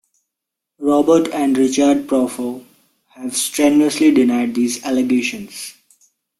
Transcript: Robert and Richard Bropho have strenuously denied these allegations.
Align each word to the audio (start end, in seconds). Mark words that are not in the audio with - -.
Robert 0.79 1.27
and 1.31 1.55
Richard 1.55 2.07
Bropho 2.07 2.65
have 3.09 3.37
strenuously 3.37 4.09
denied 4.09 4.55
these 4.55 4.83
allegations. 4.83 5.75